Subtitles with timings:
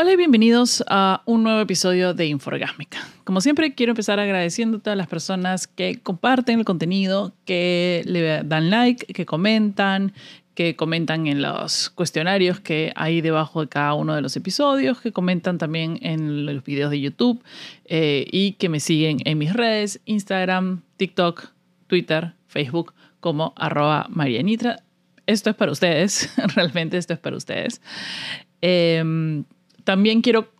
[0.00, 3.06] Hola y bienvenidos a un nuevo episodio de Inforgásmica.
[3.24, 8.42] Como siempre, quiero empezar agradeciendo a todas las personas que comparten el contenido, que le
[8.42, 10.14] dan like, que comentan,
[10.54, 15.12] que comentan en los cuestionarios que hay debajo de cada uno de los episodios, que
[15.12, 17.44] comentan también en los videos de YouTube
[17.84, 21.48] eh, y que me siguen en mis redes, Instagram, TikTok,
[21.88, 24.82] Twitter, Facebook, como arroba Marianitra.
[25.26, 27.82] Esto es para ustedes, realmente esto es para ustedes.
[28.62, 29.44] Eh,
[29.84, 30.52] también quiero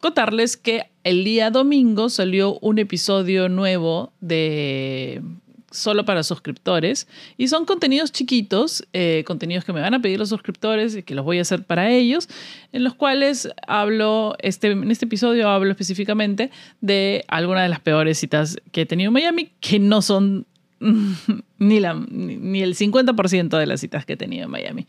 [0.00, 5.22] contarles que el día domingo salió un episodio nuevo de
[5.70, 7.06] solo para suscriptores
[7.36, 11.14] y son contenidos chiquitos, eh, contenidos que me van a pedir los suscriptores y que
[11.14, 12.28] los voy a hacer para ellos,
[12.72, 18.18] en los cuales hablo, este, en este episodio hablo específicamente de algunas de las peores
[18.18, 20.46] citas que he tenido en Miami, que no son
[21.58, 24.86] ni, la, ni el 50% de las citas que he tenido en Miami.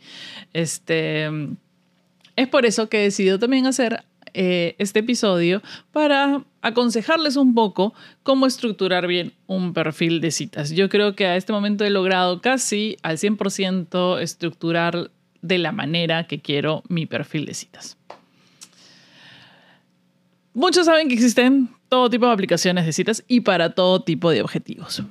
[0.52, 1.28] Este
[2.40, 7.94] es por eso que he decidido también hacer eh, este episodio para aconsejarles un poco
[8.22, 10.70] cómo estructurar bien un perfil de citas.
[10.70, 15.10] Yo creo que a este momento he logrado casi al 100% estructurar
[15.42, 17.96] de la manera que quiero mi perfil de citas.
[20.52, 24.42] Muchos saben que existen todo tipo de aplicaciones de citas y para todo tipo de
[24.42, 25.02] objetivos.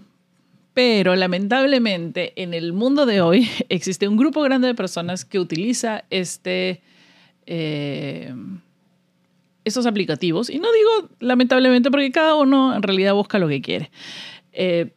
[0.73, 6.05] Pero lamentablemente en el mundo de hoy existe un grupo grande de personas que utiliza
[6.09, 6.81] este
[7.51, 8.31] eh,
[9.65, 10.49] esos aplicativos.
[10.49, 13.91] Y no digo lamentablemente porque cada uno en realidad busca lo que quiere.
[14.53, 14.91] Eh,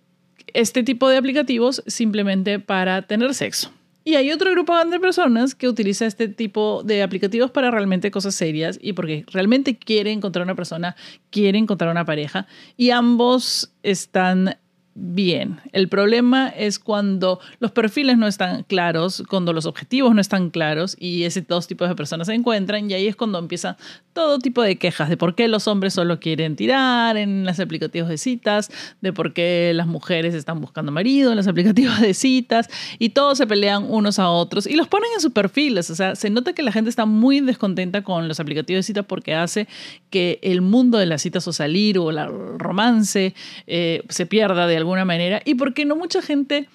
[0.52, 3.72] este tipo de aplicativos simplemente para tener sexo.
[4.04, 8.34] Y hay otro grupo de personas que utiliza este tipo de aplicativos para realmente cosas
[8.34, 10.96] serias y porque realmente quiere encontrar una persona,
[11.30, 14.56] quiere encontrar una pareja y ambos están
[14.94, 15.60] bien.
[15.72, 20.96] El problema es cuando los perfiles no están claros, cuando los objetivos no están claros
[20.98, 23.76] y ese dos tipos de personas se encuentran y ahí es cuando empieza
[24.12, 28.08] todo tipo de quejas de por qué los hombres solo quieren tirar en las aplicativos
[28.08, 28.70] de citas,
[29.00, 33.38] de por qué las mujeres están buscando marido en los aplicativos de citas y todos
[33.38, 35.88] se pelean unos a otros y los ponen en sus perfiles.
[35.90, 39.06] O sea, se nota que la gente está muy descontenta con los aplicativos de citas
[39.06, 39.68] porque hace
[40.10, 42.18] que el mundo de las citas o salir o el
[42.58, 43.34] romance
[43.66, 46.68] eh, se pierda de alguna manera y porque no mucha gente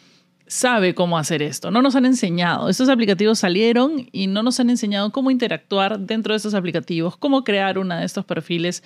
[0.48, 1.72] sabe cómo hacer esto.
[1.72, 2.70] No nos han enseñado.
[2.70, 7.44] Estos aplicativos salieron y no nos han enseñado cómo interactuar dentro de estos aplicativos, cómo
[7.44, 8.84] crear uno de estos perfiles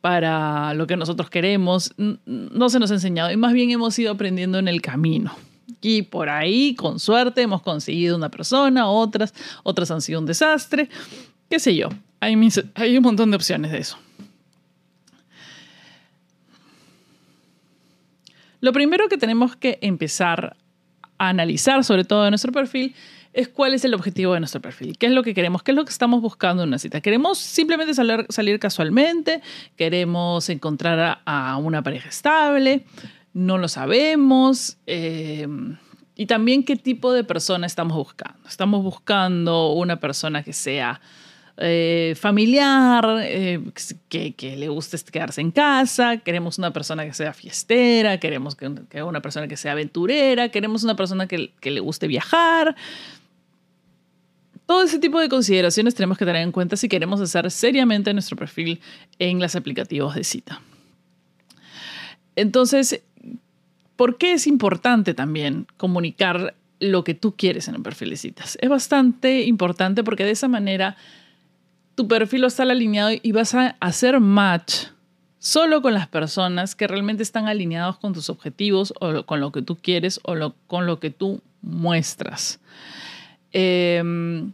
[0.00, 1.94] para lo que nosotros queremos.
[1.96, 5.34] No se nos ha enseñado y más bien hemos ido aprendiendo en el camino.
[5.80, 9.34] Y por ahí, con suerte, hemos conseguido una persona, otras,
[9.64, 10.88] otras han sido un desastre,
[11.50, 11.88] qué sé yo.
[12.20, 12.36] Hay,
[12.74, 13.98] hay un montón de opciones de eso.
[18.62, 20.56] Lo primero que tenemos que empezar
[21.18, 22.94] a analizar, sobre todo en nuestro perfil,
[23.32, 25.76] es cuál es el objetivo de nuestro perfil, qué es lo que queremos, qué es
[25.76, 27.00] lo que estamos buscando en una cita.
[27.00, 29.42] ¿Queremos simplemente salir, salir casualmente?
[29.74, 32.84] ¿Queremos encontrar a, una pareja estable?
[33.34, 34.76] No lo sabemos.
[34.86, 35.48] Eh,
[36.14, 38.48] y también qué tipo de persona estamos buscando.
[38.48, 41.00] Estamos buscando una persona que sea
[41.58, 43.60] eh, familiar, eh,
[44.08, 48.68] que, le guste quedarse en casa, queremos una persona que sea fiestera, queremos que,
[49.02, 52.74] una persona que sea aventurera, queremos una persona que, que le guste viajar.
[54.64, 58.36] Todo ese tipo de consideraciones tenemos que tener en cuenta si queremos hacer seriamente nuestro
[58.36, 58.80] perfil
[59.18, 60.62] en los aplicativos de cita.
[62.34, 63.02] Entonces,
[63.96, 68.56] ¿por qué es importante también comunicar lo que tú quieres en el perfil de citas?
[68.60, 70.96] Es bastante importante porque de esa manera
[71.94, 74.86] tu perfil va a alineado y vas a hacer match
[75.38, 79.62] solo con las personas que realmente están alineados con tus objetivos o con lo que
[79.62, 82.60] tú quieres o con lo que tú muestras.
[83.52, 84.52] Em,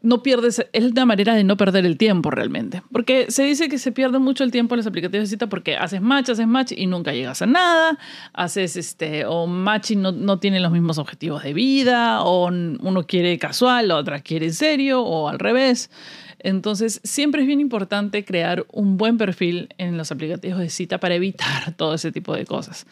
[0.00, 2.82] no pierdes, es una manera de no perder el tiempo realmente.
[2.92, 5.76] Porque se dice que se pierde mucho el tiempo en los aplicativos de cita porque
[5.76, 7.98] haces match, haces match y nunca llegas a nada.
[8.32, 13.06] Haces este, o match y no, no tienen los mismos objetivos de vida, o uno
[13.06, 15.90] quiere casual, la otra quiere en serio, o al revés.
[16.38, 21.16] Entonces, siempre es bien importante crear un buen perfil en los aplicativos de cita para
[21.16, 22.86] evitar todo ese tipo de cosas.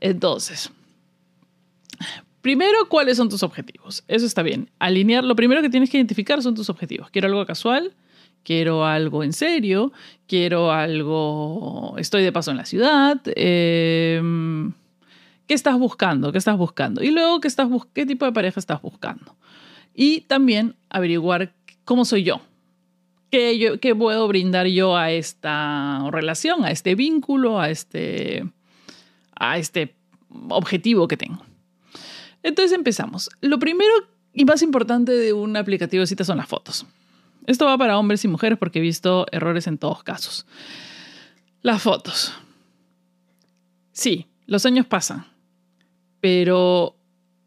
[0.00, 0.70] Entonces,
[2.40, 4.04] primero, ¿cuáles son tus objetivos?
[4.08, 4.70] Eso está bien.
[4.78, 7.10] Alinear, lo primero que tienes que identificar son tus objetivos.
[7.10, 7.94] Quiero algo casual,
[8.42, 9.92] quiero algo en serio,
[10.26, 13.20] quiero algo, estoy de paso en la ciudad.
[13.36, 14.72] Em,
[15.46, 16.30] ¿Qué estás buscando?
[16.32, 17.02] ¿Qué estás buscando?
[17.02, 19.36] Y luego, ¿qué, estás ¿qué tipo de pareja estás buscando?
[19.94, 22.40] Y también averiguar cómo soy yo.
[23.30, 28.44] ¿Qué, yo, ¿Qué puedo brindar yo a esta relación, a este vínculo, a este,
[29.34, 29.94] a este
[30.48, 31.47] objetivo que tengo?
[32.48, 33.30] Entonces empezamos.
[33.40, 33.92] Lo primero
[34.32, 36.86] y más importante de un aplicativo de citas son las fotos.
[37.46, 40.46] Esto va para hombres y mujeres porque he visto errores en todos casos.
[41.60, 42.32] Las fotos.
[43.92, 45.26] Sí, los años pasan,
[46.20, 46.96] pero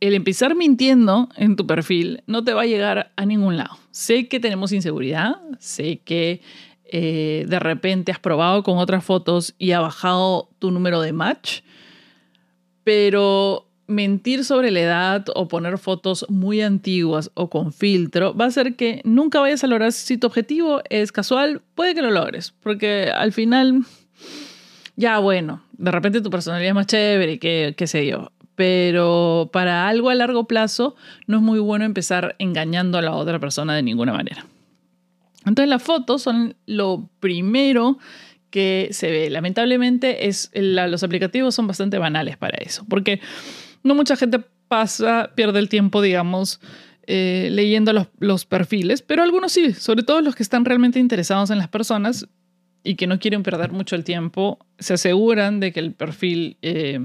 [0.02, 3.78] el empezar mintiendo en tu perfil no te va a llegar a ningún lado.
[3.92, 6.42] Sé que tenemos inseguridad, sé que
[6.86, 11.62] eh, de repente has probado con otras fotos y ha bajado tu número de match,
[12.84, 18.48] pero mentir sobre la edad o poner fotos muy antiguas o con filtro va a
[18.48, 22.54] hacer que nunca vayas a lograr si tu objetivo es casual, puede que lo logres,
[22.64, 23.82] porque al final,
[24.96, 29.50] ya bueno, de repente tu personalidad es más chévere y qué, qué sé yo, pero
[29.52, 30.96] para algo a largo plazo
[31.28, 34.46] no es muy bueno empezar engañando a la otra persona de ninguna manera.
[35.46, 37.98] Entonces las fotos son lo primero
[38.52, 39.30] que se ve.
[39.30, 43.22] Lamentablemente es, los aplicativos son bastante banales para eso, porque
[43.84, 46.60] no mucha gente pasa, pierde el tiempo, digamos,
[47.08, 51.58] eh, leyendo los, perfiles, pero algunos sí, sobre todo los que están realmente interesados en
[51.58, 52.28] las personas
[52.84, 57.00] y que no quieren perder mucho el tiempo, se aseguran de que el perfil, eh,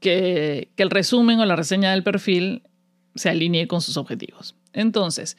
[0.00, 2.62] que, que el resumen o la reseña del perfil
[3.14, 4.56] se alinee con sus objetivos.
[4.72, 5.36] Entonces,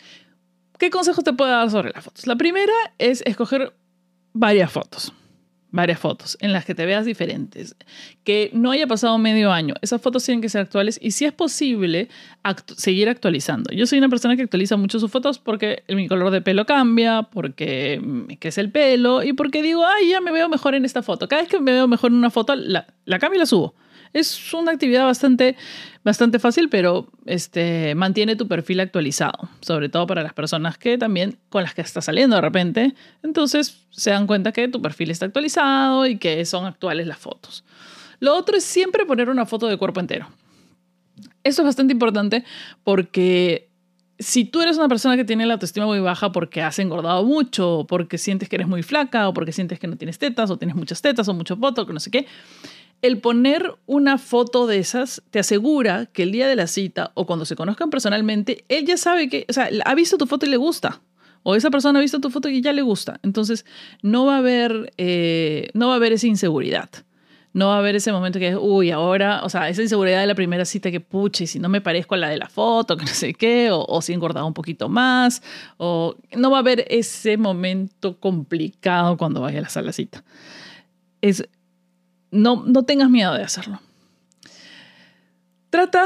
[0.79, 2.27] ¿qué consejos te puedo dar sobre las fotos?
[2.27, 3.73] La primera es escoger
[4.33, 5.11] varias fotos
[5.71, 7.75] varias fotos en las que te veas diferentes,
[8.23, 9.75] que no haya pasado medio año.
[9.81, 12.09] Esas fotos tienen que ser actuales y si es posible,
[12.77, 13.73] seguir actualizando.
[13.73, 17.23] Yo soy una persona que actualiza mucho sus fotos porque mi color de pelo cambia,
[17.23, 21.01] porque me crece el pelo y porque digo, ay, ya me veo mejor en esta
[21.03, 21.27] foto.
[21.27, 23.75] Cada vez que me veo mejor en una foto, la, la cambio y la subo.
[24.13, 25.56] Es una actividad bastante,
[26.04, 31.38] bastante fácil, pero este, mantiene tu perfil actualizado, sobre todo para las personas que también
[31.50, 32.95] con las que estás saliendo de repente.
[33.24, 37.63] Entonces se dan cuenta que tu perfil está actualizado y que son actuales las fotos.
[38.19, 40.27] Lo otro es siempre poner una foto de cuerpo entero.
[41.44, 42.44] Esto es bastante importante
[42.83, 43.69] porque
[44.19, 47.80] si tú eres una persona que tiene la autoestima muy baja porque has engordado mucho,
[47.80, 50.57] o porque sientes que eres muy flaca, o porque sientes que no tienes tetas, o
[50.57, 52.25] tienes muchas tetas, o mucho foto, que no sé qué,
[53.01, 57.25] el poner una foto de esas te asegura que el día de la cita o
[57.25, 60.49] cuando se conozcan personalmente, él ya sabe que, o sea, ha visto tu foto y
[60.49, 61.01] le gusta.
[61.44, 63.19] O esa persona ha visto tu foto y ya le gusta.
[63.23, 63.65] Entonces,
[64.01, 66.89] no va a haber, eh, no va a haber esa inseguridad.
[67.53, 70.27] No va a haber ese momento que es, uy, ahora, o sea, esa inseguridad de
[70.27, 73.05] la primera cita que, puche, si no me parezco a la de la foto, que
[73.05, 75.41] no sé qué, o, si he un poquito más,
[75.77, 80.23] o no va a haber ese momento complicado cuando vaya a la cita.
[81.21, 81.47] Es,
[82.31, 83.81] no, no tengas miedo de hacerlo.
[85.69, 86.06] Trata,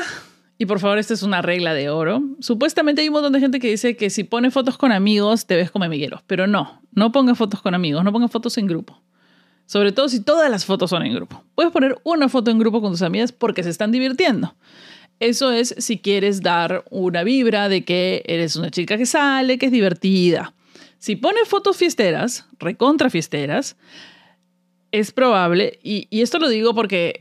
[0.57, 2.21] y por favor, esta es una regla de oro.
[2.39, 5.55] Supuestamente hay un montón de gente que dice que si pones fotos con amigos te
[5.55, 9.01] ves como amigueros, pero no, no pongas fotos con amigos, no pongas fotos en grupo.
[9.65, 11.43] Sobre todo si todas las fotos son en grupo.
[11.55, 14.53] Puedes poner una foto en grupo con tus amigas porque se están divirtiendo.
[15.19, 19.67] Eso es si quieres dar una vibra de que eres una chica que sale, que
[19.67, 20.53] es divertida.
[20.99, 23.77] Si pones fotos fiesteras, recontra fiesteras,
[24.91, 27.19] es probable, y, esto lo digo porque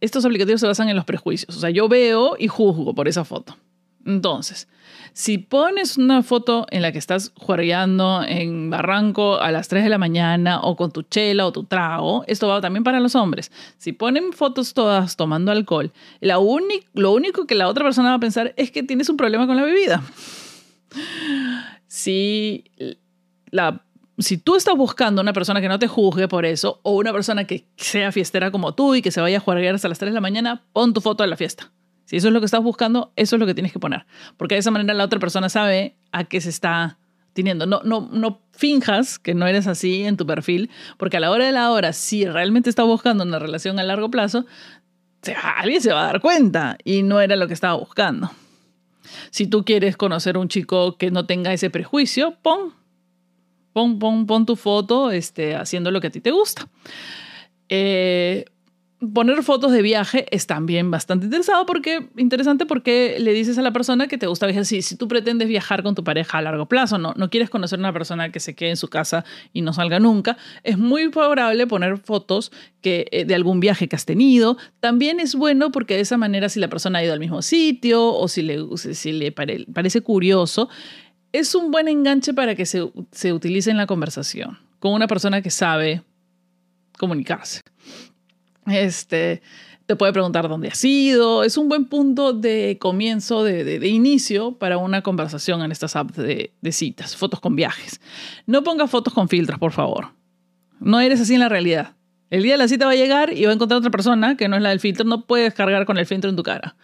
[0.00, 1.56] estos aplicativos se basan en los prejuicios.
[1.56, 3.56] O sea, yo veo y juzgo por esa foto.
[4.06, 4.68] Entonces,
[5.12, 9.88] si pones una foto en la que estás juergueando en Barranco a las 3 de
[9.88, 13.50] la mañana o con tu chela o tu trago, esto va también para los hombres.
[13.78, 18.54] Si ponen fotos todas tomando alcohol, lo único que la otra persona va a pensar
[18.56, 20.02] es que tienes un problema con la bebida.
[21.86, 22.64] Si
[23.50, 23.84] la
[24.18, 27.44] si tú estás buscando una persona que no te juzgue por eso, o una persona
[27.46, 30.14] que sea fiestera como tú y que se vaya a jugar hasta las 3 de
[30.14, 31.72] la mañana, pon tu foto de la fiesta.
[32.04, 34.06] Si eso es lo que estás buscando, eso es lo que tienes que poner.
[34.36, 36.98] Porque de esa manera la otra persona sabe a qué se está
[37.32, 37.66] teniendo.
[37.66, 41.46] No, no, no finjas que no eres así en tu perfil, porque a la hora
[41.46, 44.44] de la hora, si realmente estás buscando una relación a largo plazo,
[45.56, 48.30] alguien se va a dar cuenta y no era lo que estaba buscando.
[49.30, 52.74] Si tú quieres conocer a un chico que no tenga ese prejuicio, pon
[53.74, 56.68] pon, pon, tu foto este, haciendo lo que a ti te gusta.
[57.68, 58.46] Eh,
[59.12, 63.72] poner fotos de viaje es también bastante interesado porque, interesante porque le dices a la
[63.72, 64.64] persona que te gusta viajar.
[64.64, 67.78] Si, si tú pretendes viajar con tu pareja a largo plazo, no, no quieres conocer
[67.78, 71.10] a una persona que se quede en su casa y no salga nunca, es muy
[71.10, 74.56] favorable poner fotos que, eh, de algún viaje que has tenido.
[74.80, 78.14] También es bueno porque de esa manera si la persona ha ido al mismo sitio
[78.14, 80.68] o si le, si le parece curioso,
[81.34, 85.42] es un buen enganche para que se, se utilice en la conversación con una persona
[85.42, 86.02] que sabe
[86.96, 87.60] comunicarse.
[88.66, 89.42] Este,
[89.86, 91.42] te puede preguntar dónde has ido.
[91.42, 96.16] Es un buen punto de comienzo, de, de, inicio para una conversación en estas apps
[96.16, 98.00] de, de, citas, fotos con viajes.
[98.46, 100.12] No pongas fotos con filtros, por favor.
[100.78, 101.96] No eres así en la realidad.
[102.30, 104.48] El día de la cita va a llegar y va a encontrar otra persona que
[104.48, 105.04] no es la del filtro.
[105.04, 106.76] No puedes cargar con el filtro en tu cara.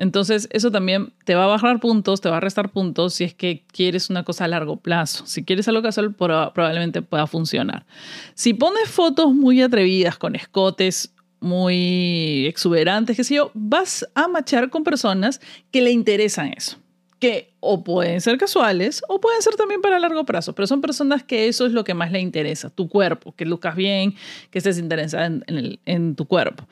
[0.00, 3.34] Entonces, eso también te va a bajar puntos, te va a restar puntos si es
[3.34, 5.26] que quieres una cosa a largo plazo.
[5.26, 7.84] Si quieres algo casual, probablemente pueda funcionar.
[8.32, 14.70] Si pones fotos muy atrevidas con escotes muy exuberantes, qué sé yo, vas a machar
[14.70, 15.38] con personas
[15.70, 16.78] que le interesan eso.
[17.18, 21.24] Que o pueden ser casuales o pueden ser también para largo plazo, pero son personas
[21.24, 24.14] que eso es lo que más le interesa, tu cuerpo, que lucas bien,
[24.50, 26.66] que estés interesada en, en tu cuerpo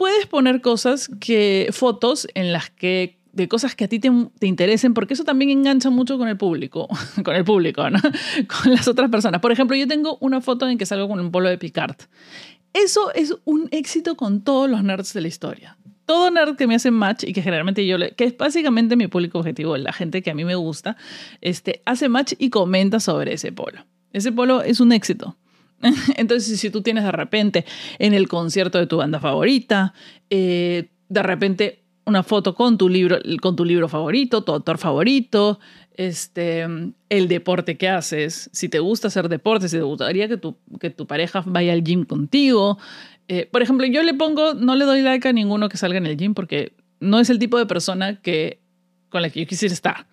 [0.00, 4.10] puedes poner cosas que, fotos en las que de cosas que a ti te,
[4.46, 6.88] interesen, porque eso también engancha mucho con el público,
[7.22, 7.98] con el público, ¿no?
[8.48, 9.42] Con las otras personas.
[9.42, 11.96] Por ejemplo, yo tengo una foto en que salgo con un polo de Picard.
[12.72, 15.76] Eso es un éxito con todos los nerds de la historia.
[16.06, 19.06] Todo nerd que me hace match y que generalmente yo, le, que es básicamente mi
[19.06, 20.96] público objetivo, la gente que a mí me gusta,
[21.42, 23.84] este, hace match y comenta sobre ese polo.
[24.14, 25.36] Ese polo es un éxito.
[26.16, 27.64] Entonces, si tú tienes de repente
[27.98, 29.94] en el concierto de tu banda favorita,
[30.28, 35.60] eh, de repente una foto con tu libro, con tu libro favorito, tu autor favorito,
[35.94, 36.66] este,
[37.08, 40.90] el deporte que haces, si te gusta hacer deporte, si te gustaría que tu, que
[40.90, 42.78] tu pareja vaya al gym contigo.
[43.28, 46.06] Eh, por ejemplo, yo le pongo, no le doy like a ninguno que salga en
[46.06, 48.60] el gym porque no es el tipo de persona que,
[49.08, 50.06] con la que yo quisiera estar.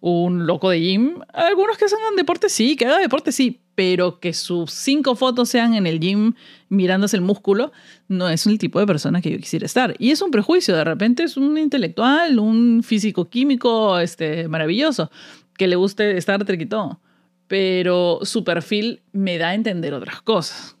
[0.00, 4.32] Un loco de gym, algunos que hagan deporte sí, que haga deporte sí, pero que
[4.32, 6.32] sus cinco fotos sean en el gym
[6.70, 7.70] mirándose el músculo,
[8.08, 9.94] no es el tipo de persona que yo quisiera estar.
[9.98, 15.10] Y es un prejuicio, de repente es un intelectual, un físico químico este, maravilloso,
[15.56, 17.00] que le guste estar todo.
[17.46, 20.76] pero su perfil me da a entender otras cosas.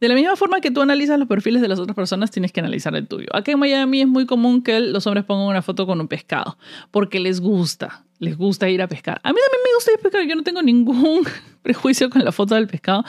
[0.00, 2.60] De la misma forma que tú analizas los perfiles de las otras personas, tienes que
[2.60, 3.28] analizar el tuyo.
[3.32, 6.58] Aquí en Miami es muy común que los hombres pongan una foto con un pescado,
[6.90, 9.20] porque les gusta, les gusta ir a pescar.
[9.24, 11.24] A mí también me gusta ir a pescar, yo no tengo ningún
[11.62, 13.04] prejuicio con la foto del pescado,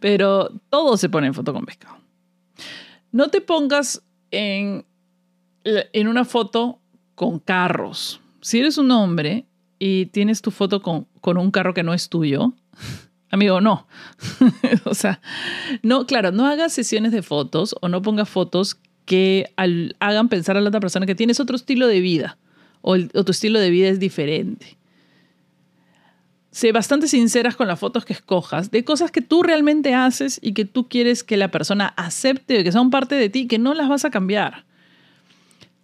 [0.00, 1.96] pero todos se ponen foto con pescado.
[3.12, 4.84] No te pongas en,
[5.62, 6.80] en una foto
[7.14, 8.20] con carros.
[8.40, 9.46] Si eres un hombre
[9.78, 12.52] y tienes tu foto con, con un carro que no es tuyo,
[13.30, 13.86] Amigo, no.
[14.84, 15.20] o sea,
[15.82, 19.52] no, claro, no hagas sesiones de fotos o no pongas fotos que
[20.00, 22.36] hagan pensar a la otra persona que tienes otro estilo de vida
[22.88, 24.76] o, tu estilo de vida es diferente.
[26.52, 30.52] Sé bastante sinceras con las fotos que escojas de cosas que tú realmente haces y
[30.52, 33.88] que tú quieres que la persona acepte, que son parte de ti, que no las
[33.88, 34.64] vas a cambiar.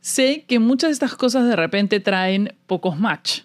[0.00, 3.40] Sé que muchas de estas cosas de repente traen pocos match,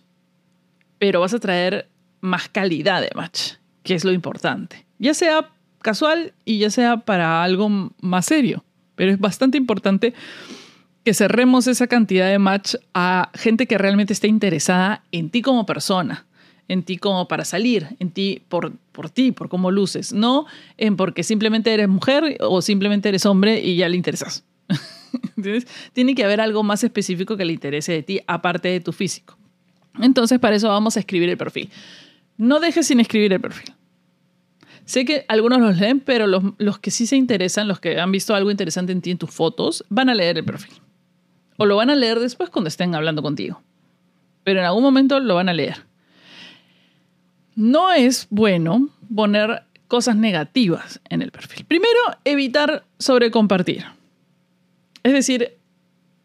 [1.00, 1.90] pero vas a traer
[2.22, 4.86] más calidad de match que es lo importante.
[5.00, 5.50] Ya sea
[5.82, 7.70] casual y ya sea para algo
[8.02, 8.64] más serio.
[8.96, 10.14] Pero es bastante importante
[11.08, 15.66] que cerremos esa cantidad de match a gente que realmente esté interesada en ti como
[15.66, 16.26] persona,
[16.68, 20.98] en ti como para salir, en ti por, por ti, por cómo luces, no en
[20.98, 24.44] porque simplemente eres mujer o simplemente eres hombre y ya le interesas.
[25.94, 29.38] Tiene que haber algo más específico que le interese de ti, aparte de tu físico.
[30.02, 31.70] Entonces, para eso vamos a escribir el perfil.
[32.36, 33.74] No dejes sin escribir el perfil.
[34.84, 38.36] Sé que algunos los leen, pero los, que sí se interesan, los que han visto
[38.36, 40.82] algo interesante en ti en tus fotos, van a leer el perfil.
[41.58, 43.62] O lo van a leer después cuando estén hablando contigo.
[44.44, 45.86] Pero en algún momento lo van a leer.
[47.56, 51.66] No es bueno poner cosas negativas en el perfil.
[51.66, 53.86] Primero, evitar sobrecompartir.
[55.04, 55.58] Es decir,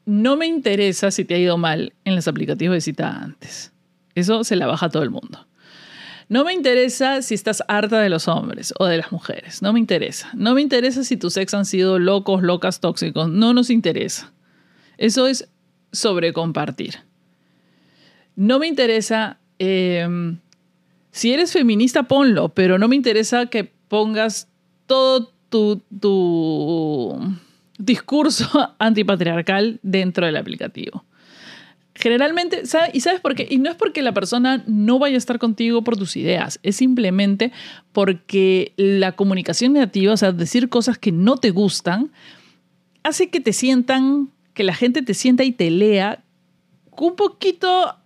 [0.04, 3.72] no me interesa si te ha ido mal en los aplicativos de cita antes.
[4.14, 5.46] Eso se la baja a todo el mundo.
[6.28, 9.62] No me interesa si estás harta de los hombres o de las mujeres.
[9.62, 10.30] No me interesa.
[10.34, 13.28] No me interesa si tus ex han sido locos, locas, tóxicos.
[13.28, 14.32] No nos interesa.
[15.02, 15.48] Eso es
[15.90, 17.00] sobre compartir.
[18.36, 19.40] No me interesa.
[19.58, 20.38] Em,
[21.10, 24.46] si eres feminista, ponlo, pero no me interesa que pongas
[24.86, 27.18] todo tu, tu
[27.78, 31.04] discurso antipatriarcal dentro del aplicativo.
[31.96, 33.48] Generalmente, ¿y sabes por qué?
[33.50, 36.76] Y no es porque la persona no vaya a estar contigo por tus ideas, es
[36.76, 37.50] simplemente
[37.92, 42.12] porque la comunicación negativa, o sea, decir cosas que no te gustan,
[43.02, 46.24] hace que te sientan, que la gente te sienta y te lea
[46.90, 47.96] un poquito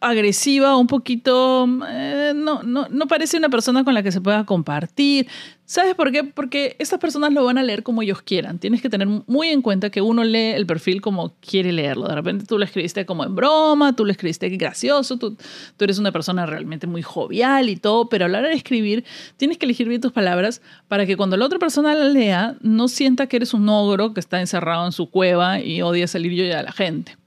[0.00, 4.44] agresiva, un poquito, eh, no, no, no parece una persona con la que se pueda
[4.44, 5.28] compartir.
[5.64, 6.24] ¿Sabes por qué?
[6.24, 8.58] Porque estas personas lo van a leer como ellos quieran.
[8.58, 12.08] Tienes que tener muy en cuenta que uno lee el perfil como quiere leerlo.
[12.08, 15.36] De repente tú lo escribiste como en broma, tú lo escribiste gracioso, tú,
[15.76, 19.04] tú eres una persona realmente muy jovial y todo, pero a la hora de escribir
[19.36, 22.88] tienes que elegir bien tus palabras para que cuando la otra persona la lea no
[22.88, 26.58] sienta que eres un ogro que está encerrado en su cueva y odia salir yo
[26.58, 27.19] a la gente.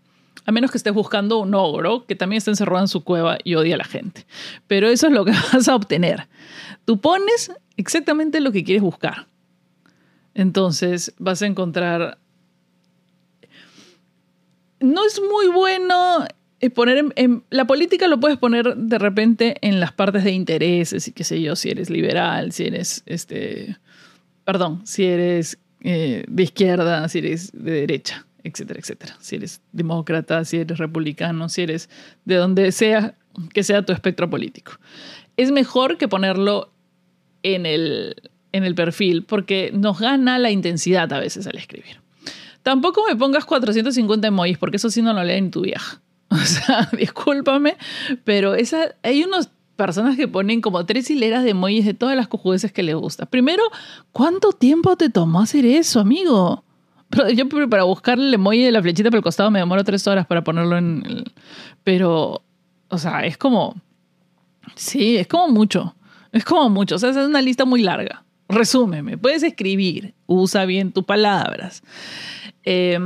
[0.46, 3.56] A menos que estés buscando un ogro que también está encerrado en su cueva y
[3.56, 4.26] odia a la gente.
[4.68, 6.28] Pero eso es lo que vas a obtener.
[6.86, 9.28] Tú pones exactamente lo que quieres buscar.
[10.34, 12.18] Entonces vas a encontrar...
[14.80, 16.26] no es muy bueno
[16.64, 21.10] eh, poner en, la política lo puedes poner de repente en las partes de intereses
[21.10, 23.76] y qué sé yo, si eres liberal, si eres este,
[24.46, 29.16] perdón, si eres eh, de izquierda, si eres de derecha, etcétera, etcétera.
[29.20, 31.90] Si eres demócrata, si eres republicano, si eres
[32.26, 33.16] de donde sea
[33.54, 34.74] que sea tu espectro político.
[35.38, 36.72] Es mejor que ponerlo
[37.42, 38.16] en el,
[38.52, 42.02] en el perfil porque nos gana la intensidad a veces al escribir.
[42.62, 46.02] Tampoco me pongas 450 emojis porque eso sí no lo leen en tu vieja.
[46.34, 47.78] O sea, discúlpame,
[48.24, 52.28] pero esa, hay unas personas que ponen como tres hileras de emojis de todas las
[52.28, 53.28] cojudeces que les gusta.
[53.28, 53.62] Primero,
[54.12, 56.64] ¿cuánto tiempo te tomó hacer eso, amigo?
[57.36, 60.44] Yo para buscarle el de la flechita por el costado me demoro tres horas para
[60.44, 61.04] ponerlo en...
[61.06, 61.32] El,
[61.84, 62.42] pero,
[62.90, 63.76] o sea, es como...
[64.76, 65.96] Sí, es como mucho.
[66.32, 66.96] Es como mucho.
[66.96, 68.24] O sea, es una lista muy larga.
[68.50, 69.18] Resúmeme.
[69.18, 70.14] Puedes escribir.
[70.26, 71.84] Usa bien tus palabras.
[72.64, 72.98] Eh,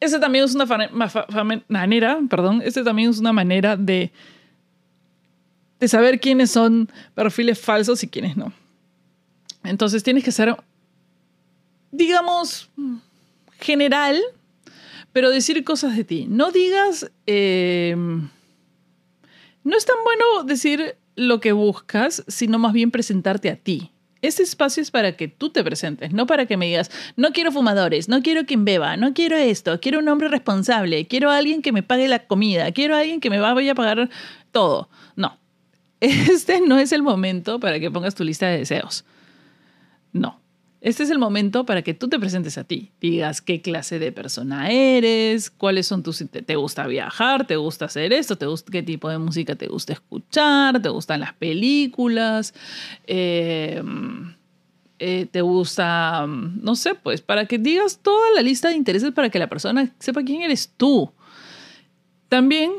[0.00, 0.66] esa también es una
[1.68, 4.12] manera, perdón, ese también es una manera de,
[5.80, 8.52] de saber quiénes son perfiles falsos y quiénes no.
[9.64, 10.56] Entonces tienes que ser,
[11.90, 12.70] digamos,
[13.58, 14.20] general,
[15.12, 16.26] pero decir cosas de ti.
[16.28, 18.28] No digas, em,
[19.64, 23.90] no es tan bueno decir lo que buscas, sino más bien presentarte a ti.
[24.20, 27.52] Ese espacio es para que tú te presentes, no para que me digas, no quiero
[27.52, 31.62] fumadores, no quiero quien beba, no quiero esto, quiero un hombre responsable, quiero a alguien
[31.62, 34.10] que me pague la comida, quiero a alguien que me vaya a pagar
[34.50, 34.88] todo.
[35.14, 35.38] No,
[36.00, 39.04] este no es el momento para que pongas tu lista de deseos.
[40.12, 40.40] No,
[40.80, 42.92] este es el momento para que tú te presentes a ti.
[43.00, 46.24] Digas qué clase de persona eres, cuáles son tus...
[46.30, 47.46] ¿Te gusta viajar?
[47.46, 48.36] ¿Te gusta hacer esto?
[48.36, 50.80] ¿Te gusta, ¿Qué tipo de música te gusta escuchar?
[50.80, 52.54] ¿Te gustan las películas?
[53.08, 53.82] Eh,
[55.00, 59.30] eh, ¿Te gusta, no sé, pues, para que digas toda la lista de intereses para
[59.30, 61.12] que la persona sepa quién eres tú?
[62.28, 62.72] También,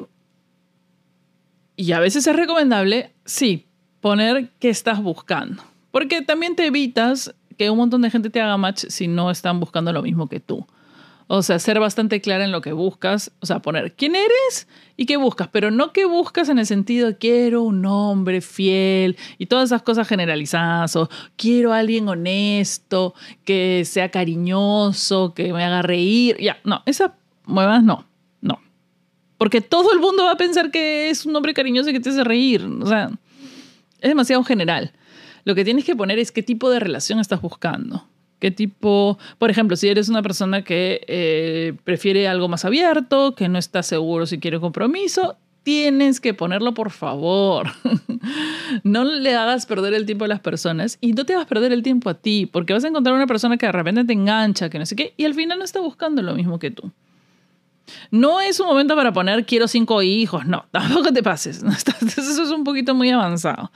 [1.75, 3.67] y a veces es recomendable, sí,
[4.01, 5.63] poner qué estás buscando.
[5.91, 9.59] Porque también te evitas que un montón de gente te haga match si no están
[9.59, 10.65] buscando lo mismo que tú.
[11.27, 15.05] O sea, ser bastante clara en lo que buscas, o sea, poner quién eres y
[15.05, 19.47] qué buscas, pero no qué buscas en el sentido de quiero un hombre fiel y
[19.47, 25.81] todas esas cosas generalizadas, o quiero a alguien honesto, que sea cariñoso, que me haga
[25.81, 26.37] reír.
[26.39, 27.11] Ya, no, esas
[27.43, 28.05] muevas no,
[28.39, 28.61] no.
[29.37, 32.09] Porque todo el mundo va a pensar que es un hombre cariñoso y que te
[32.09, 32.65] hace reír.
[32.81, 33.11] O sea,
[33.99, 34.93] es demasiado general.
[35.49, 38.07] Lo que tienes que poner es qué tipo de relación estás buscando.
[38.37, 43.49] ¿Qué tipo, por ejemplo, si eres una persona que eh, prefiere algo más abierto, que
[43.49, 47.69] no está seguro si quiere compromiso, tienes que ponerlo por favor.
[48.83, 51.81] no le hagas perder el tiempo a las personas y no te hagas perder el
[51.81, 54.77] tiempo a ti, porque vas a encontrar una persona que de repente te engancha, que
[54.77, 56.91] no sé qué, y al final no está buscando lo mismo que tú.
[58.11, 61.63] No es un momento para poner quiero cinco hijos, no, tampoco te pases.
[62.17, 63.71] Eso es un poquito muy avanzado.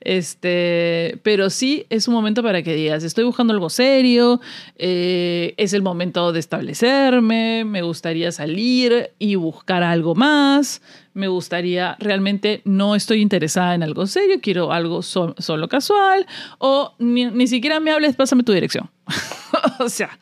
[0.00, 4.40] Este, pero sí es un momento para que digas, estoy buscando algo serio,
[4.76, 10.82] eh, es el momento de establecerme, me gustaría salir y buscar algo más,
[11.14, 16.26] me gustaría, realmente no estoy interesada en algo serio, quiero algo solo casual,
[16.58, 18.90] o ni, siquiera me hables, pásame tu dirección.
[19.78, 20.18] o sea,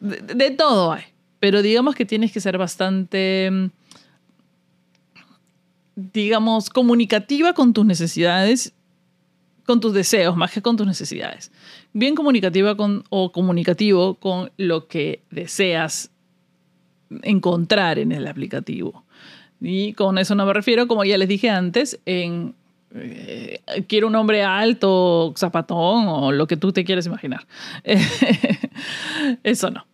[0.00, 1.17] de todo hay.
[1.40, 3.70] Pero digamos que tienes que ser bastante, mm,
[5.94, 8.72] digamos, comunicativa con tus necesidades,
[9.66, 11.52] con tus deseos, más que con tus necesidades.
[11.92, 16.10] Bien comunicativa con, o comunicativo con lo que deseas
[17.22, 19.04] encontrar en el aplicativo.
[19.60, 22.54] Y con eso no me refiero, como ya les dije antes, en
[22.94, 27.46] eh, quiero un hombre alto, zapatón o lo que tú te quieras imaginar.
[29.42, 29.84] eso no.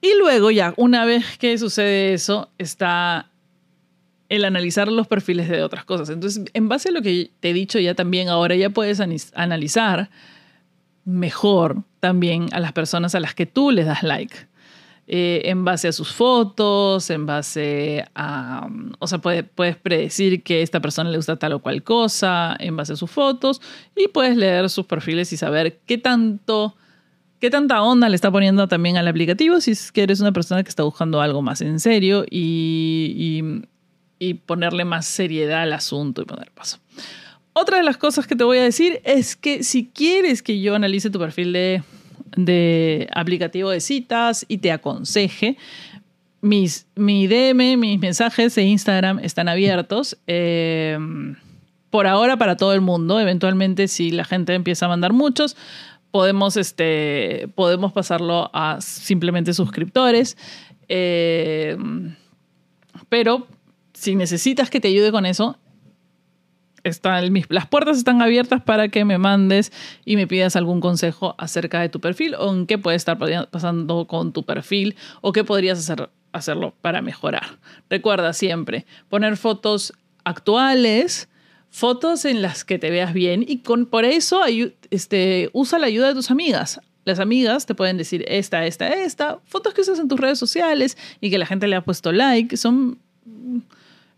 [0.00, 3.30] Y luego ya, una vez que sucede eso, está
[4.28, 6.10] el analizar los perfiles de otras cosas.
[6.10, 9.00] Entonces, en base a lo que te he dicho ya también, ahora ya puedes
[9.34, 10.10] analizar
[11.04, 14.36] mejor también a las personas a las que tú les das like.
[15.10, 20.60] Eh, en base a sus fotos, en base a, o sea, puedes, puedes predecir que
[20.60, 23.62] esta persona le gusta tal o cual cosa, en base a sus fotos,
[23.96, 26.76] y puedes leer sus perfiles y saber qué tanto
[27.40, 30.62] qué tanta onda le está poniendo también al aplicativo si es que eres una persona
[30.62, 33.62] que está buscando algo más en serio y,
[34.18, 36.78] y, ponerle más seriedad al asunto y poner paso.
[37.52, 40.74] Otra de las cosas que te voy a decir es que si quieres que yo
[40.74, 41.82] analice tu perfil de,
[42.36, 45.56] de aplicativo de citas y te aconseje,
[46.40, 50.18] mis, mi DM, mis mensajes de Instagram están abiertos.
[50.26, 50.98] Eh,
[51.90, 53.20] por ahora para todo el mundo.
[53.20, 55.56] Eventualmente, si la gente empieza a mandar muchos,
[56.10, 60.36] podemos, este, podemos pasarlo a simplemente suscriptores.
[60.88, 61.76] Eh,
[63.08, 63.46] pero
[63.92, 65.58] si necesitas que te ayude con eso,
[66.84, 69.72] están, las puertas están abiertas para que me mandes
[70.04, 73.18] y me pidas algún consejo acerca de tu perfil o en qué puede estar
[73.50, 77.58] pasando con tu perfil o qué podrías hacer, hacerlo para mejorar.
[77.90, 79.92] Recuerda siempre poner fotos
[80.24, 81.28] actuales,
[81.78, 84.42] fotos en las que te veas bien y con, por eso
[84.90, 86.80] este, usa la ayuda de tus amigas.
[87.04, 90.98] Las amigas te pueden decir esta, esta, esta, fotos que usas en tus redes sociales
[91.20, 92.98] y que la gente le ha puesto like, son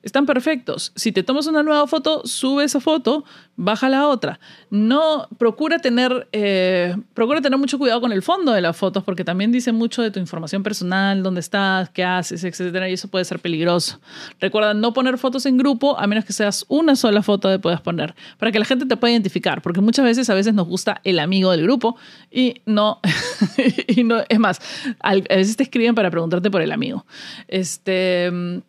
[0.03, 0.93] están perfectos.
[0.95, 3.25] Si te tomas una nueva foto, sube esa foto,
[3.57, 4.41] baja la otra.
[4.71, 9.25] No, procura tener, eh, procura tener mucho cuidado con el fondo de las fotos porque
[9.25, 13.25] también dice mucho de tu información personal, dónde estás, qué haces, etcétera, y eso puede
[13.25, 14.01] ser peligroso.
[14.41, 17.83] Recuerda no poner fotos en grupo a menos que seas una sola foto que puedas
[17.83, 21.01] poner para que la gente te pueda identificar, porque muchas veces a veces nos gusta
[21.05, 21.97] el amigo del grupo
[22.31, 23.01] y no,
[23.89, 24.61] y no es más,
[25.01, 27.05] a veces te escriben para preguntarte por el amigo.
[27.49, 28.63] Este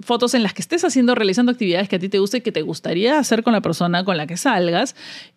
[0.00, 2.52] fotos en las que estés haciendo, realizando actividades que a ti te guste y que
[2.52, 4.94] te gustaría hacer con la persona con la que salgas.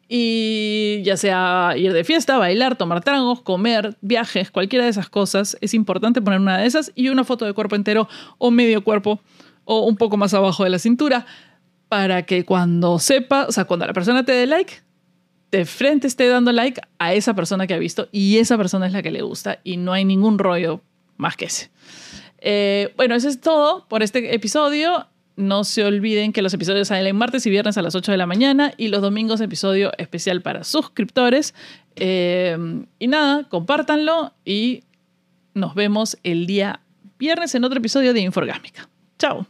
[0.08, 5.58] Y ya sea ir de fiesta, bailar, tomar tragos, comer, viajes, cualquiera de esas cosas,
[5.62, 9.22] es importante poner una de esas y una foto de cuerpo entero o medio cuerpo
[9.65, 11.26] o un poco más abajo de la cintura
[11.88, 14.82] para que cuando sepa, o sea, cuando la persona te dé like,
[15.52, 18.93] de frente esté dando like a esa persona que ha visto y esa persona es
[18.93, 20.82] la que le gusta y no hay ningún rollo
[21.17, 21.72] más que ese.
[22.41, 25.08] Eh, bueno, eso es todo por este episodio.
[25.36, 28.25] No se olviden que los episodios salen martes y viernes a las 8 de la
[28.25, 31.54] mañana y los domingos episodio especial para suscriptores.
[31.95, 32.58] Eh,
[32.99, 34.84] y nada, compártanlo y
[35.54, 36.82] nos vemos el día
[37.17, 38.89] viernes en otro episodio de Inforgámica.
[39.17, 39.45] Chao.